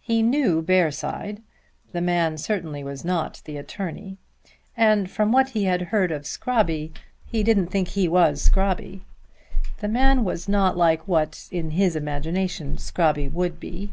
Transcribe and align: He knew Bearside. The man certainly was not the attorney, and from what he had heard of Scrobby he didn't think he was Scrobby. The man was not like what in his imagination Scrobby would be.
He 0.00 0.20
knew 0.20 0.62
Bearside. 0.62 1.42
The 1.92 2.00
man 2.00 2.38
certainly 2.38 2.82
was 2.82 3.04
not 3.04 3.40
the 3.44 3.56
attorney, 3.56 4.18
and 4.76 5.08
from 5.08 5.30
what 5.30 5.50
he 5.50 5.62
had 5.62 5.80
heard 5.94 6.10
of 6.10 6.26
Scrobby 6.26 6.92
he 7.24 7.44
didn't 7.44 7.68
think 7.68 7.86
he 7.86 8.08
was 8.08 8.42
Scrobby. 8.42 9.02
The 9.78 9.86
man 9.86 10.24
was 10.24 10.48
not 10.48 10.76
like 10.76 11.06
what 11.06 11.46
in 11.52 11.70
his 11.70 11.94
imagination 11.94 12.78
Scrobby 12.78 13.28
would 13.32 13.60
be. 13.60 13.92